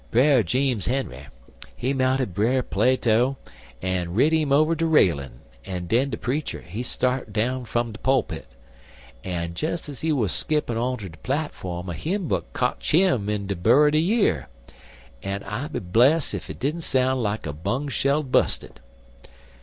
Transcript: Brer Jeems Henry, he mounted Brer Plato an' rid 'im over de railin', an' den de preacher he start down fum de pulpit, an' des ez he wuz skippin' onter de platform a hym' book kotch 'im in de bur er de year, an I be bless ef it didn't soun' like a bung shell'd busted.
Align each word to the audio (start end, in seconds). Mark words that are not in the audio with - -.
Brer 0.09 0.41
Jeems 0.41 0.87
Henry, 0.87 1.27
he 1.75 1.93
mounted 1.93 2.33
Brer 2.33 2.63
Plato 2.63 3.37
an' 3.83 4.15
rid 4.15 4.33
'im 4.33 4.51
over 4.51 4.73
de 4.73 4.87
railin', 4.87 5.41
an' 5.63 5.85
den 5.85 6.09
de 6.09 6.17
preacher 6.17 6.61
he 6.61 6.81
start 6.81 7.31
down 7.31 7.65
fum 7.65 7.91
de 7.91 7.99
pulpit, 7.99 8.47
an' 9.23 9.53
des 9.53 9.77
ez 9.87 10.01
he 10.01 10.11
wuz 10.11 10.29
skippin' 10.31 10.75
onter 10.75 11.07
de 11.09 11.17
platform 11.19 11.87
a 11.87 11.93
hym' 11.93 12.27
book 12.27 12.51
kotch 12.51 12.95
'im 12.95 13.29
in 13.29 13.45
de 13.45 13.55
bur 13.55 13.89
er 13.89 13.91
de 13.91 13.99
year, 13.99 14.47
an 15.21 15.43
I 15.43 15.67
be 15.67 15.77
bless 15.77 16.33
ef 16.33 16.49
it 16.49 16.57
didn't 16.57 16.81
soun' 16.81 17.21
like 17.21 17.45
a 17.45 17.53
bung 17.53 17.87
shell'd 17.87 18.31
busted. 18.31 18.79